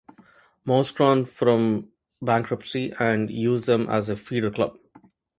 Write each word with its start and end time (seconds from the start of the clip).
Mouscron 0.65 1.27
from 1.29 1.91
bankruptcy 2.23 2.91
and 2.99 3.29
use 3.29 3.67
them 3.67 3.87
as 3.87 4.09
a 4.09 4.17
feeder 4.17 4.49
club. 4.49 4.79